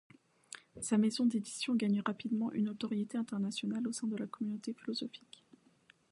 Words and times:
Sa 0.81 0.97
maison 0.97 1.27
d'édition 1.27 1.75
gagne 1.75 2.01
rapidement 2.03 2.51
une 2.53 2.63
notoriété 2.65 3.19
internationale 3.19 3.87
au 3.87 3.91
sein 3.93 4.07
de 4.07 4.15
la 4.17 4.25
communauté 4.25 4.73
philosophique. 4.73 5.43